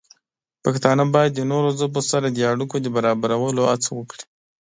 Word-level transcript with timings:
پښتانه 0.63 1.03
باید 1.15 1.31
د 1.35 1.41
نورو 1.51 1.69
ژبو 1.79 2.01
سره 2.11 2.27
د 2.29 2.37
اړیکو 2.51 2.75
د 2.81 2.87
برابرولو 2.95 3.61
هڅه 3.71 3.89
وکړي. 3.97 4.23